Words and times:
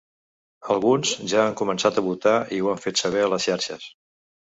Alguns 0.75 1.09
ja 1.33 1.43
han 1.49 1.53
començat 1.59 1.99
a 1.99 2.03
votar 2.05 2.33
i 2.57 2.61
ho 2.63 2.71
han 2.73 2.81
fet 2.87 3.03
saber 3.03 3.21
a 3.27 3.29
les 3.35 3.47
xarxes. 3.49 3.87